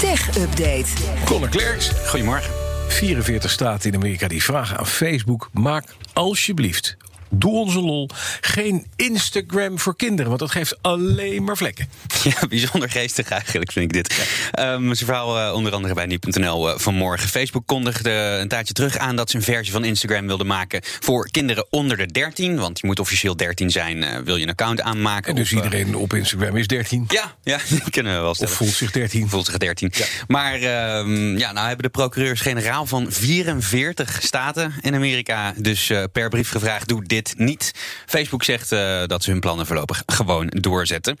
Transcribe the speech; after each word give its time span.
Tech 0.00 0.38
Update. 0.38 0.86
Conor 1.24 1.48
Klerks, 1.48 1.90
goedemorgen. 2.06 2.50
44 2.88 3.50
staten 3.50 3.90
in 3.90 3.96
Amerika 3.96 4.28
die 4.28 4.42
vragen 4.42 4.78
aan 4.78 4.86
Facebook: 4.86 5.48
maak 5.52 5.84
alsjeblieft. 6.12 6.96
Doe 7.30 7.52
onze 7.52 7.80
lol. 7.80 8.08
Geen 8.40 8.86
Instagram 8.96 9.78
voor 9.78 9.96
kinderen, 9.96 10.26
want 10.26 10.40
dat 10.40 10.50
geeft 10.50 10.78
alleen 10.80 11.44
maar 11.44 11.56
vlekken. 11.56 11.88
Ja, 12.22 12.46
bijzonder 12.48 12.90
geestig 12.90 13.30
eigenlijk 13.30 13.72
vind 13.72 13.84
ik 13.84 13.92
dit. 13.92 14.28
Ehm 14.50 14.82
zijn 14.82 14.96
verhaal 14.96 15.38
eh, 15.38 15.54
onder 15.54 15.72
andere 15.72 15.94
bij 15.94 16.06
nu.nl 16.06 16.70
eh, 16.70 16.78
vanmorgen. 16.78 17.28
Facebook 17.28 17.66
kondigde 17.66 18.10
een 18.40 18.48
tijdje 18.48 18.74
terug 18.74 18.98
aan 18.98 19.16
dat 19.16 19.30
ze 19.30 19.36
een 19.36 19.42
versie 19.42 19.72
van 19.72 19.84
Instagram 19.84 20.26
wilde 20.26 20.44
maken 20.44 20.80
voor 21.00 21.30
kinderen 21.30 21.66
onder 21.70 21.96
de 21.96 22.06
13. 22.06 22.58
Want 22.58 22.80
je 22.80 22.86
moet 22.86 23.00
officieel 23.00 23.36
13 23.36 23.70
zijn, 23.70 24.02
eh, 24.02 24.18
wil 24.24 24.36
je 24.36 24.42
een 24.42 24.50
account 24.50 24.80
aanmaken. 24.80 25.30
En 25.30 25.34
dus 25.34 25.52
of, 25.52 25.64
iedereen 25.64 25.94
op 25.94 26.14
Instagram 26.14 26.56
is 26.56 26.66
13. 26.66 27.04
Ja, 27.08 27.34
ja, 27.42 27.58
die 27.68 27.90
kunnen 27.90 28.14
we 28.14 28.20
wel 28.20 28.30
Of 28.30 28.36
stellen. 28.36 28.54
voelt 28.54 28.70
zich 28.70 28.90
13. 28.90 29.28
Voelt 29.28 29.46
zich 29.46 29.56
13. 29.58 29.92
Maar 30.26 30.54
ehm, 30.54 31.36
ja, 31.38 31.52
nou 31.52 31.66
hebben 31.66 31.84
de 31.84 31.90
procureurs-generaal 31.90 32.86
van 32.86 33.12
44 33.12 34.18
staten 34.22 34.74
in 34.80 34.94
Amerika 34.94 35.54
dus 35.56 35.92
per 36.12 36.28
brief 36.28 36.50
gevraagd: 36.50 36.88
doe 36.88 37.04
dit 37.04 37.19
niet. 37.36 37.72
Facebook 38.06 38.44
zegt 38.44 38.72
eh, 38.72 39.02
dat 39.06 39.22
ze 39.22 39.30
hun 39.30 39.40
plannen 39.40 39.66
voorlopig 39.66 40.02
gewoon 40.06 40.46
doorzetten. 40.46 41.18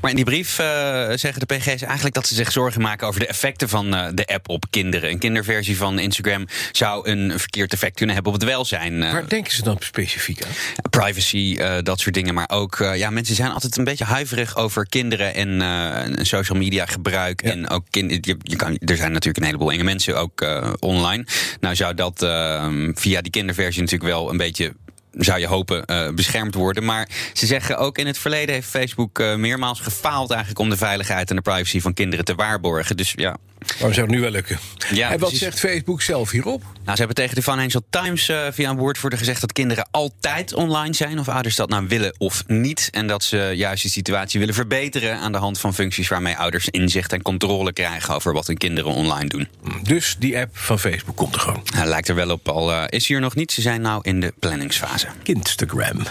Maar 0.00 0.10
in 0.10 0.16
die 0.16 0.24
brief 0.24 0.58
eh, 0.58 0.66
zeggen 1.14 1.46
de 1.46 1.54
PG's 1.54 1.82
eigenlijk 1.82 2.14
dat 2.14 2.26
ze 2.26 2.34
zich 2.34 2.52
zorgen 2.52 2.80
maken 2.80 3.06
over 3.06 3.20
de 3.20 3.26
effecten 3.26 3.68
van 3.68 3.94
eh, 3.94 4.06
de 4.14 4.26
app 4.26 4.48
op 4.48 4.64
kinderen. 4.70 5.10
Een 5.10 5.18
kinderversie 5.18 5.76
van 5.76 5.98
Instagram 5.98 6.46
zou 6.72 7.08
een 7.08 7.38
verkeerd 7.38 7.72
effect 7.72 7.96
kunnen 7.96 8.14
hebben 8.14 8.32
op 8.32 8.40
het 8.40 8.48
welzijn. 8.48 8.98
Waar 8.98 9.28
denken 9.28 9.52
ze 9.52 9.62
dan 9.62 9.76
specifiek 9.80 10.44
aan? 10.44 10.50
privacy, 10.90 11.56
dat 11.82 12.00
soort 12.00 12.14
dingen. 12.14 12.34
Maar 12.34 12.48
ook, 12.48 12.76
ja, 12.94 13.10
mensen 13.10 13.34
zijn 13.34 13.50
altijd 13.50 13.76
een 13.76 13.84
beetje 13.84 14.04
huiverig 14.04 14.56
over 14.56 14.86
kinderen 14.86 15.34
en 15.34 16.26
social 16.26 16.58
media 16.58 16.86
gebruik. 16.86 17.42
Ja. 17.42 17.50
En 17.50 17.68
ook 17.68 17.84
kind, 17.90 18.26
je, 18.26 18.36
je 18.42 18.56
kan, 18.56 18.78
er 18.78 18.96
zijn 18.96 19.12
natuurlijk 19.12 19.36
een 19.36 19.44
heleboel 19.44 19.72
enge 19.72 19.84
mensen 19.84 20.18
ook 20.18 20.46
online. 20.78 21.24
Nou 21.60 21.74
zou 21.74 21.94
dat 21.94 22.22
eh, 22.22 22.68
via 22.94 23.20
die 23.20 23.30
kinderversie 23.30 23.82
natuurlijk 23.82 24.10
wel 24.10 24.30
een 24.30 24.36
beetje. 24.36 24.72
Zou 25.12 25.40
je 25.40 25.46
hopen 25.46 25.84
eh, 25.84 26.08
beschermd 26.10 26.54
worden. 26.54 26.84
Maar 26.84 27.08
ze 27.32 27.46
zeggen 27.46 27.78
ook 27.78 27.98
in 27.98 28.06
het 28.06 28.18
verleden 28.18 28.54
heeft 28.54 28.68
Facebook 28.68 29.18
eh, 29.18 29.34
meermaals 29.34 29.80
gefaald 29.80 30.30
eigenlijk 30.30 30.60
om 30.60 30.68
de 30.68 30.76
veiligheid 30.76 31.30
en 31.30 31.36
de 31.36 31.42
privacy 31.42 31.80
van 31.80 31.94
kinderen 31.94 32.24
te 32.24 32.34
waarborgen. 32.34 32.96
Dus 32.96 33.12
ja, 33.16 33.36
Waarom 33.66 33.92
zou 33.92 34.06
het 34.06 34.14
nu 34.16 34.20
wel 34.20 34.30
lukken? 34.30 34.58
Ja, 34.92 35.04
en 35.04 35.10
wat 35.10 35.18
precies. 35.18 35.38
zegt 35.38 35.60
Facebook 35.60 36.02
zelf 36.02 36.30
hierop? 36.30 36.62
nou, 36.62 36.96
ze 36.96 36.96
hebben 36.96 37.14
tegen 37.14 37.34
de 37.34 37.42
Financial 37.42 37.82
Times 37.90 38.28
eh, 38.28 38.46
via 38.50 38.70
een 38.70 38.76
woordvoerder 38.76 39.18
gezegd 39.18 39.40
dat 39.40 39.52
kinderen 39.52 39.88
altijd 39.90 40.54
online 40.54 40.94
zijn, 40.94 41.18
of 41.18 41.28
ouders 41.28 41.56
dat 41.56 41.68
nou 41.68 41.86
willen 41.88 42.14
of 42.18 42.44
niet. 42.46 42.88
En 42.90 43.06
dat 43.06 43.24
ze 43.24 43.52
juist 43.54 43.82
die 43.82 43.90
situatie 43.90 44.40
willen 44.40 44.54
verbeteren 44.54 45.18
aan 45.18 45.32
de 45.32 45.38
hand 45.38 45.58
van 45.58 45.74
functies 45.74 46.08
waarmee 46.08 46.36
ouders 46.36 46.68
inzicht 46.68 47.12
en 47.12 47.22
controle 47.22 47.72
krijgen 47.72 48.14
over 48.14 48.32
wat 48.32 48.46
hun 48.46 48.56
kinderen 48.58 48.92
online 48.92 49.28
doen. 49.28 49.48
Dus 49.82 50.16
die 50.18 50.38
app 50.38 50.58
van 50.58 50.78
Facebook 50.78 51.16
komt 51.16 51.34
er 51.34 51.40
gewoon. 51.40 51.62
Nou, 51.74 51.86
lijkt 51.86 52.08
er 52.08 52.14
wel 52.14 52.30
op, 52.30 52.48
al 52.48 52.86
is 52.88 53.06
hier 53.06 53.20
nog 53.20 53.34
niet. 53.34 53.52
Ze 53.52 53.60
zijn 53.60 53.80
nou 53.80 54.00
in 54.02 54.20
de 54.20 54.32
planningsfase. 54.38 55.01
Instagram. 55.26 56.08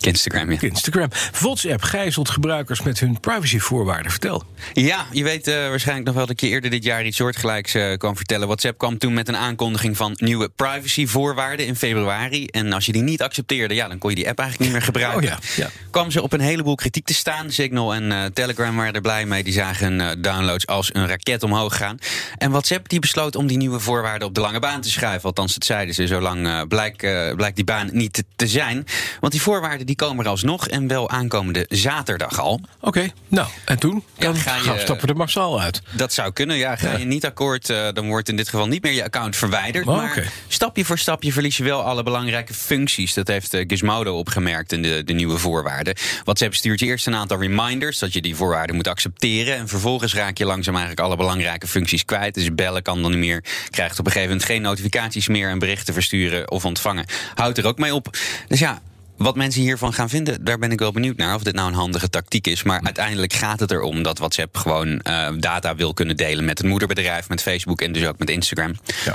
Instagram, 0.00 0.50
ja. 0.50 0.60
Instagram. 0.60 1.08
WhatsApp 1.40 1.82
gijzelt 1.82 2.28
gebruikers 2.30 2.82
met 2.82 3.00
hun 3.00 3.20
privacyvoorwaarden. 3.20 4.10
Vertel. 4.10 4.44
Ja, 4.72 5.06
je 5.10 5.22
weet 5.22 5.46
eh, 5.46 5.54
waarschijnlijk 5.54 6.06
nog 6.06 6.16
wel 6.16 6.26
dat 6.26 6.40
je 6.40 6.48
eerder 6.48 6.70
dit 6.70 6.84
jaar 6.84 7.04
iets 7.04 7.16
soortgelijks 7.16 7.74
eh 7.74 7.96
kwam 7.96 8.16
vertellen. 8.16 8.46
WhatsApp 8.46 8.78
kwam 8.78 8.98
toen 8.98 9.14
met 9.14 9.28
een 9.28 9.36
aankondiging 9.36 9.96
van 9.96 10.12
nieuwe 10.16 10.48
privacyvoorwaarden 10.48 11.66
in 11.66 11.76
februari. 11.76 12.46
En 12.46 12.72
als 12.72 12.86
je 12.86 12.92
die 12.92 13.02
niet 13.02 13.22
accepteerde, 13.22 13.74
ja, 13.74 13.88
dan 13.88 13.98
kon 13.98 14.10
je 14.10 14.16
die 14.16 14.28
app 14.28 14.38
eigenlijk 14.38 14.70
niet 14.70 14.78
meer 14.78 14.86
gebruiken. 14.86 15.22
Oh 15.22 15.28
ja, 15.28 15.38
ja. 15.56 15.70
Kwam 15.90 16.10
ze 16.10 16.22
op 16.22 16.32
een 16.32 16.40
heleboel 16.40 16.74
kritiek 16.74 17.04
te 17.04 17.14
staan. 17.14 17.50
Signal 17.50 17.94
en 17.94 18.12
eh, 18.12 18.24
Telegram 18.24 18.76
waren 18.76 18.94
er 18.94 19.00
blij 19.00 19.26
mee. 19.26 19.42
Die 19.42 19.52
zagen 19.52 19.92
hun 19.92 20.22
downloads 20.22 20.66
als 20.66 20.94
een 20.94 21.06
raket 21.06 21.42
omhoog 21.42 21.76
gaan. 21.76 21.98
En 22.38 22.50
WhatsApp 22.50 22.88
die 22.88 23.00
besloot 23.00 23.36
om 23.36 23.46
die 23.46 23.56
nieuwe 23.56 23.80
voorwaarden 23.80 24.28
op 24.28 24.34
de 24.34 24.40
lange 24.40 24.60
baan 24.60 24.80
te 24.80 24.90
schuiven. 24.90 25.28
Althans, 25.28 25.54
dat 25.54 25.64
zeiden 25.64 25.94
ze. 25.94 26.06
Zolang 26.06 26.68
blijkt, 26.68 27.00
blijkt 27.36 27.56
die 27.56 27.64
baan 27.64 27.88
niet 27.92 28.12
te, 28.12 28.24
te 28.36 28.46
zijn. 28.46 28.86
Want 29.20 29.32
die 29.32 29.42
voorwaarden 29.42 29.85
die 29.86 29.96
komen 29.96 30.24
er 30.24 30.30
alsnog. 30.30 30.68
En 30.68 30.86
wel 30.88 31.10
aankomende 31.10 31.66
zaterdag 31.68 32.40
al. 32.40 32.60
Oké, 32.80 33.10
nou, 33.28 33.48
en 33.64 33.78
toen? 33.78 34.04
Ja, 34.18 34.24
Dan 34.24 34.34
ga 34.36 34.56
je- 34.56 34.62
gaan, 34.62 34.78
stappen 34.78 35.08
er 35.08 35.16
massaal 35.16 35.60
uit. 35.60 35.82
Dat 35.92 36.12
zou 36.12 36.32
kunnen, 36.32 36.56
ja. 36.56 36.76
Ga 36.76 36.90
Ja. 36.90 36.96
je 36.98 37.04
niet 37.04 37.24
akkoord, 37.24 37.70
eh, 37.70 37.88
dan 37.92 38.06
wordt 38.06 38.28
in 38.28 38.36
dit 38.36 38.48
geval 38.48 38.66
niet 38.66 38.82
meer 38.82 38.92
je 38.92 39.04
account 39.04 39.36
verwijderd. 39.36 39.86
Oh, 39.86 39.96
maar 39.96 40.10
oké. 40.10 40.24
stapje 40.48 40.84
voor 40.84 40.98
stapje 40.98 41.32
verlies 41.32 41.56
je 41.56 41.64
wel 41.64 41.82
alle 41.82 42.02
belangrijke 42.02 42.54
functies. 42.54 43.14
Dat 43.14 43.28
heeft 43.28 43.54
eh, 43.54 43.64
Gizmodo 43.66 44.18
opgemerkt 44.18 44.72
in 44.72 44.82
de, 44.82 45.04
de 45.04 45.12
nieuwe 45.12 45.38
voorwaarden. 45.38 45.94
WhatsApp 46.24 46.54
stuurt 46.54 46.80
je 46.80 46.86
eerst 46.86 47.06
een 47.06 47.14
aantal 47.14 47.40
reminders 47.40 47.98
dat 47.98 48.12
je 48.12 48.20
die 48.20 48.36
voorwaarden 48.36 48.76
moet 48.76 48.88
accepteren. 48.88 49.56
En 49.56 49.68
vervolgens 49.68 50.14
raak 50.14 50.38
je 50.38 50.44
langzaam 50.44 50.74
eigenlijk 50.74 51.06
alle 51.06 51.16
belangrijke 51.16 51.66
functies 51.66 52.04
kwijt. 52.04 52.34
Dus 52.34 52.54
bellen 52.54 52.82
kan 52.82 53.02
dan 53.02 53.10
niet 53.10 53.20
meer. 53.20 53.44
Krijgt 53.70 53.98
op 53.98 54.06
een 54.06 54.12
gegeven 54.12 54.30
moment 54.32 54.48
geen 54.50 54.62
notificaties 54.62 55.28
meer 55.28 55.48
en 55.48 55.58
berichten 55.58 55.94
versturen 55.94 56.50
of 56.50 56.64
ontvangen. 56.64 57.04
Houdt 57.34 57.58
er 57.58 57.66
ook 57.66 57.78
mee 57.78 57.94
op. 57.94 58.16
Dus 58.48 58.58
ja. 58.58 58.80
Wat 59.16 59.36
mensen 59.36 59.60
hiervan 59.62 59.92
gaan 59.92 60.08
vinden, 60.08 60.44
daar 60.44 60.58
ben 60.58 60.72
ik 60.72 60.78
wel 60.78 60.92
benieuwd 60.92 61.16
naar. 61.16 61.34
Of 61.34 61.42
dit 61.42 61.54
nou 61.54 61.68
een 61.68 61.74
handige 61.74 62.10
tactiek 62.10 62.46
is. 62.46 62.62
Maar 62.62 62.80
uiteindelijk 62.82 63.32
gaat 63.32 63.60
het 63.60 63.70
erom 63.70 64.02
dat 64.02 64.18
WhatsApp 64.18 64.56
gewoon 64.56 65.00
eh, 65.00 65.28
data 65.38 65.74
wil 65.74 65.94
kunnen 65.94 66.16
delen 66.16 66.44
met 66.44 66.58
het 66.58 66.66
moederbedrijf, 66.66 67.28
met 67.28 67.42
Facebook 67.42 67.80
en 67.80 67.92
dus 67.92 68.06
ook 68.06 68.18
met 68.18 68.30
Instagram. 68.30 68.74
Ja. 69.04 69.14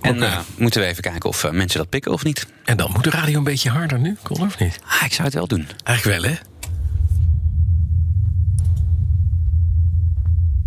En 0.00 0.22
eh, 0.22 0.38
moeten 0.56 0.80
we 0.80 0.86
even 0.86 1.02
kijken 1.02 1.28
of 1.28 1.44
eh, 1.44 1.50
mensen 1.50 1.78
dat 1.78 1.88
pikken 1.88 2.12
of 2.12 2.24
niet. 2.24 2.46
En 2.64 2.76
dan 2.76 2.90
moet 2.92 3.04
de 3.04 3.10
radio 3.10 3.38
een 3.38 3.44
beetje 3.44 3.70
harder 3.70 3.98
nu, 3.98 4.16
Kon 4.22 4.40
of 4.40 4.58
niet? 4.58 4.78
Ah, 4.86 5.02
ik 5.04 5.12
zou 5.12 5.24
het 5.24 5.34
wel 5.34 5.46
doen. 5.46 5.66
Eigenlijk 5.84 6.20
wel, 6.20 6.30
hè? 6.30 6.38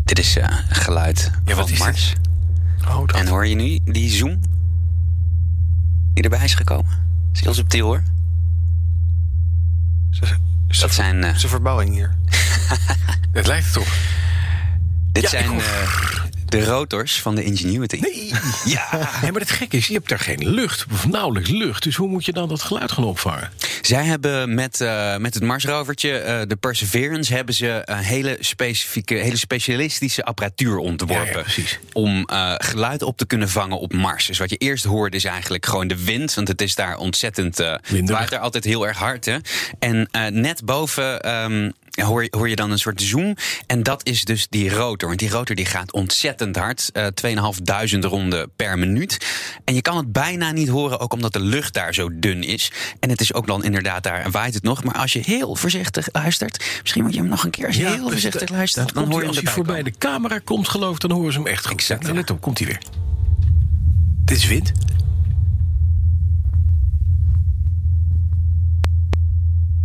Dit 0.04 0.20
is 0.20 0.38
geluid 0.70 1.32
Ja, 1.46 1.56
wat 1.56 1.66
van 1.66 1.74
is? 1.74 1.80
Mars. 1.80 2.14
Oh, 2.88 3.08
dat. 3.08 3.16
En 3.16 3.28
hoor 3.28 3.48
je 3.48 3.56
nu 3.56 3.80
die 3.86 4.10
zoom 4.10 4.40
die 6.14 6.24
erbij 6.24 6.44
is 6.44 6.56
gekomen? 6.56 6.92
Dat 6.92 7.36
is 7.36 7.42
heel 7.42 7.54
subtiel 7.54 7.86
hoor. 7.86 8.04
Dat 10.80 10.94
zijn, 10.94 11.24
eh, 11.24 11.36
zijn 11.36 11.50
verbouwing 11.52 11.94
hier. 11.94 12.16
Het 13.32 13.48
lijkt 13.48 13.66
het 13.66 13.78
op. 13.78 13.88
dit 15.12 15.24
Ja, 15.24 15.30
zijn 15.30 15.44
ik 15.44 15.50
hoor- 15.50 15.62
eh, 15.62 16.23
de 16.60 16.66
rotors 16.66 17.22
van 17.22 17.36
de 17.36 17.44
Ingenuity. 17.44 18.00
Nee. 18.00 18.32
Ja. 18.66 18.88
maar 19.22 19.42
het 19.42 19.52
gekke 19.52 19.78
is, 19.78 19.88
je 19.88 19.94
hebt 19.94 20.10
daar 20.10 20.20
geen 20.20 20.50
lucht, 20.50 20.86
of 20.92 21.08
nauwelijks 21.08 21.50
lucht. 21.50 21.84
Dus 21.84 21.96
hoe 21.96 22.08
moet 22.08 22.26
je 22.26 22.34
dan 22.34 22.50
dat 22.50 22.62
geluid 22.62 22.92
gaan 22.92 23.04
opvangen? 23.04 23.52
Zij 23.82 24.04
hebben 24.04 24.54
met, 24.54 24.82
eh, 24.82 25.18
met 25.18 25.34
het 25.34 25.44
Marsrovertje, 25.44 26.18
eh, 26.18 26.42
de 26.48 26.56
Perseverance, 26.56 27.34
hebben 27.34 27.56
ze 27.56 27.82
een 27.86 27.98
hele 27.98 28.38
specifieke, 28.40 29.14
hele 29.16 29.38
specialistische 29.38 30.24
apparatuur 30.26 30.78
ontworpen. 30.78 31.26
Ja, 31.26 31.32
ja, 31.38 31.42
precies. 31.42 31.80
Om 31.94 32.26
eh, 32.26 32.54
geluid 32.58 33.02
op 33.02 33.18
te 33.18 33.26
kunnen 33.26 33.50
vangen 33.50 33.80
op 33.80 33.94
Mars. 33.94 34.26
Dus 34.26 34.38
wat 34.38 34.50
je 34.50 34.58
eerst 34.58 34.84
hoorde 34.84 35.18
is 35.18 35.26
eigenlijk 35.26 35.66
gewoon 35.66 35.88
de 35.88 36.04
wind. 36.04 36.34
Want 36.34 36.48
het 36.48 36.62
is 36.62 36.76
daar 36.76 36.98
ontzettend. 36.98 37.58
Winderig. 37.58 38.18
waait 38.18 38.30
daar 38.30 38.40
altijd 38.40 38.64
heel 38.64 38.88
erg 38.88 38.98
hard. 38.98 39.26
Hè? 39.26 39.38
En 39.80 40.08
net 40.42 40.66
boven. 40.66 41.22
ehm, 41.22 41.70
Hoor 42.02 42.24
je, 42.24 42.28
hoor 42.38 42.50
je 42.50 42.56
dan 42.56 42.72
een 42.72 42.80
soort 42.80 43.02
zoom. 43.02 43.36
En 43.68 43.84
dat 43.84 44.06
is 44.08 44.24
dus 44.26 44.48
die 44.50 44.70
rotor. 44.70 45.08
Want 45.08 45.20
die 45.20 45.30
rotor 45.30 45.56
die 45.56 45.66
gaat 45.66 45.92
ontzettend 45.94 46.56
hard. 46.56 46.90
eh 46.94 47.06
2500 47.08 48.14
ronden 48.14 48.52
per 48.56 48.78
minuut. 48.80 49.18
En 49.66 49.76
je 49.76 49.82
kan 49.82 49.98
het 49.98 50.12
bijna 50.12 50.52
niet 50.52 50.68
horen, 50.68 51.00
ook 51.00 51.14
omdat 51.14 51.34
de 51.34 51.40
lucht 51.40 51.74
daar 51.74 51.94
zo 51.94 52.10
dun 52.20 52.44
is. 52.44 52.72
En 53.00 53.10
het 53.10 53.22
is 53.22 53.34
ook 53.34 53.48
dan 53.48 53.64
inderdaad 53.64 54.04
daar 54.04 54.32
waait 54.32 54.54
het 54.54 54.64
nog. 54.64 54.84
Maar 54.84 54.96
als 54.96 55.14
je 55.14 55.20
heel 55.26 55.56
voorzichtig 55.56 56.08
luistert. 56.12 56.64
Misschien 56.82 57.04
moet 57.04 57.14
je 57.14 57.20
hem 57.20 57.30
nog 57.30 57.44
een 57.44 57.50
keer 57.52 57.66
als 57.68 57.76
je 57.76 57.86
heel 57.86 57.92
dus 58.04 58.12
voorzichtig 58.12 58.50
luistert. 58.50 58.94
Dan 58.94 59.12
hoor 59.12 59.22
je 59.22 59.28
Als 59.28 59.36
hij 59.42 59.52
voorbij 59.52 59.76
komen. 59.76 59.92
de 59.92 59.98
camera 59.98 60.40
komt, 60.40 60.70
geloof 60.70 60.94
ik, 60.94 61.00
dan 61.00 61.12
horen 61.12 61.34
ze 61.34 61.38
hem 61.40 61.48
echt 61.48 61.64
goed. 61.66 61.72
Exact, 61.74 62.08
ja. 62.08 62.14
let 62.14 62.30
op, 62.30 62.42
komt 62.42 62.58
hij 62.58 62.68
weer. 62.68 62.80
Dit 64.26 64.38
is 64.38 64.46
wind. 64.48 64.72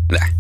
Daar. 0.07 0.33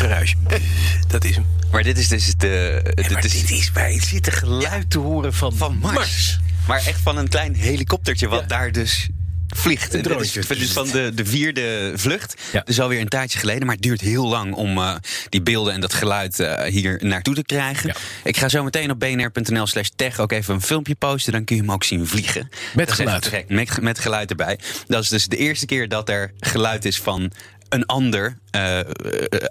Extra. 0.00 0.58
Dat 1.08 1.24
is 1.24 1.34
hem. 1.34 1.46
Maar 1.70 1.82
dit 1.82 1.98
is 1.98 2.08
dus 2.08 2.34
de. 2.36 2.80
Ja, 2.94 3.10
maar 3.10 3.22
dit 3.22 3.34
is- 3.34 3.40
dit 3.40 3.50
is 3.58 3.72
bij 3.72 3.92
het 3.92 4.04
zitten 4.04 4.32
geluid 4.32 4.90
te 4.90 4.98
horen 4.98 5.34
van, 5.34 5.56
van 5.56 5.76
Mars. 5.78 6.38
Maar 6.66 6.86
echt 6.86 7.00
van 7.02 7.16
een 7.16 7.28
klein 7.28 7.54
helikoptertje 7.54 8.28
wat 8.28 8.40
Ja. 8.40 8.46
daar 8.46 8.72
dus 8.72 9.08
vliegt. 9.48 9.94
En 9.94 10.02
dit 10.02 10.12
droontje. 10.12 10.40
is, 10.40 10.46
dit 10.46 10.58
is 10.60 10.72
van 10.72 10.88
de, 10.90 11.12
de 11.14 11.24
vierde 11.24 11.92
vlucht. 11.94 12.34
Ja. 12.52 12.62
Dus 12.64 12.80
alweer 12.80 13.00
een 13.00 13.08
tijdje 13.08 13.38
geleden. 13.38 13.66
Maar 13.66 13.74
het 13.74 13.84
duurt 13.84 14.00
heel 14.00 14.28
lang 14.28 14.54
om 14.54 14.78
eh, 14.78 14.94
die 15.28 15.42
beelden 15.42 15.74
en 15.74 15.80
dat 15.80 15.94
geluid 15.94 16.40
eh, 16.40 16.64
hier 16.72 16.98
naartoe 17.02 17.34
te 17.34 17.42
krijgen. 17.42 17.88
Ja. 17.88 17.94
Ik 18.24 18.36
ga 18.36 18.48
zo 18.48 18.64
meteen 18.64 18.90
op 18.90 19.00
bnr.nl 19.00 19.66
slash 19.66 19.88
tech 19.96 20.18
ook 20.18 20.32
even 20.32 20.54
een 20.54 20.62
filmpje 20.62 20.94
posten. 20.94 21.32
Dan 21.32 21.44
kun 21.44 21.56
je 21.56 21.62
hem 21.62 21.70
ook 21.72 21.84
zien 21.84 22.06
vliegen. 22.06 22.48
Dat 22.74 22.88
echt 22.88 22.96
geluid. 22.96 23.44
Met, 23.48 23.80
met 23.80 23.98
geluid 23.98 24.30
erbij. 24.30 24.58
Dat 24.86 25.02
is 25.02 25.08
dus 25.08 25.26
de 25.26 25.36
eerste 25.36 25.66
keer 25.66 25.88
dat 25.88 26.08
er 26.08 26.32
geluid 26.40 26.84
is 26.84 27.00
van 27.00 27.30
een 27.68 27.86
ander 27.86 28.38
eh, 28.50 28.78
eh, 28.80 28.86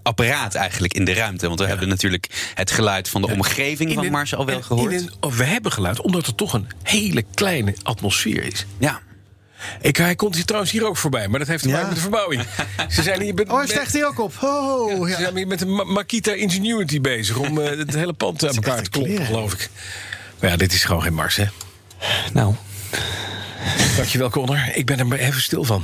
apparaat 0.04 0.56
eigenlijk 0.56 0.94
in 0.94 1.06
de 1.06 1.14
ruimte. 1.14 1.48
Want 1.48 1.60
we 1.60 1.66
hebben 1.66 1.88
natuurlijk 1.88 2.52
het 2.54 2.72
geluid 2.72 3.10
van 3.10 3.22
de 3.22 3.28
omgeving 3.32 3.94
van 3.94 4.06
een- 4.06 4.12
Mars 4.12 4.36
al 4.36 4.46
wel 4.46 4.62
gehoord. 4.62 4.92
in 4.92 4.98
een- 5.00 5.12
of 5.20 5.38
we 5.38 5.44
hebben 5.44 5.72
geluid, 5.72 6.02
omdat 6.02 6.28
er 6.28 6.36
toch 6.36 6.54
een 6.54 6.68
hele 6.84 7.24
kleine 7.34 7.76
atmosfeer 7.84 8.44
is. 8.44 8.66
Ja. 8.78 9.02
Ik, 9.82 9.98
hij 9.98 10.16
komt 10.16 10.36
hier 10.36 10.46
trouwens 10.46 10.72
hier 10.72 10.86
ook 10.88 10.98
voorbij, 10.98 11.28
maar 11.28 11.40
dat 11.40 11.48
heeft 11.48 11.64
te 11.64 11.70
Ja. 11.70 11.74
maken 11.74 11.88
met 11.90 11.96
de 11.98 12.02
verbouwing. 12.12 12.44
Ze 12.90 13.02
zijn 13.04 13.22
hier 13.22 13.34
met, 13.34 13.50
Oh, 13.50 13.58
hij 13.58 13.68
stijgt 13.68 13.94
hier 13.94 14.08
ook 14.08 14.20
op. 14.20 14.34
Oh, 14.42 15.04
ze 15.04 15.10
ja. 15.10 15.18
zijn 15.18 15.36
hier 15.38 15.48
met 15.48 15.60
de 15.60 15.66
Ma- 15.66 15.84
Makita 15.84 16.32
Ingenuity 16.34 17.02
bezig 17.02 17.38
om 17.38 17.60
eh, 17.62 17.78
het 17.78 17.94
hele 17.96 18.14
pand 18.14 18.48
aan 18.48 18.56
elkaar 18.56 18.82
te 18.84 18.90
kloppen, 18.90 19.26
geloof 19.26 19.54
ik. 19.54 19.70
Maar 20.40 20.50
ja, 20.50 20.58
dit 20.58 20.74
is 20.74 20.84
gewoon 20.84 21.02
geen 21.02 21.14
Mars, 21.14 21.36
hè? 21.36 21.46
Nou, 22.34 22.56
Dankjewel, 23.96 24.30
Connor. 24.30 24.60
Ik 24.74 24.86
ben 24.86 25.00
er 25.00 25.08
maar 25.08 25.18
even 25.18 25.42
stil 25.42 25.64
van. 25.64 25.84